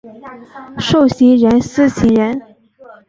[0.79, 2.41] 授行人司行人。